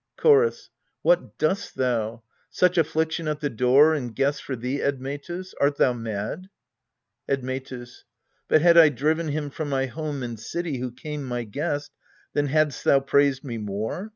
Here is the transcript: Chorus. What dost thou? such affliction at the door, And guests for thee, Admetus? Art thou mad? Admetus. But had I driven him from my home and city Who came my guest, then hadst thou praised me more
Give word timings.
Chorus. 0.17 0.71
What 1.03 1.37
dost 1.37 1.75
thou? 1.75 2.23
such 2.49 2.75
affliction 2.75 3.27
at 3.27 3.39
the 3.39 3.51
door, 3.51 3.93
And 3.93 4.15
guests 4.15 4.41
for 4.41 4.55
thee, 4.55 4.81
Admetus? 4.81 5.53
Art 5.61 5.77
thou 5.77 5.93
mad? 5.93 6.49
Admetus. 7.29 8.05
But 8.47 8.63
had 8.63 8.79
I 8.79 8.89
driven 8.89 9.27
him 9.27 9.51
from 9.51 9.69
my 9.69 9.85
home 9.85 10.23
and 10.23 10.39
city 10.39 10.79
Who 10.79 10.91
came 10.91 11.23
my 11.23 11.43
guest, 11.43 11.91
then 12.33 12.47
hadst 12.47 12.83
thou 12.83 12.99
praised 12.99 13.43
me 13.43 13.59
more 13.59 14.09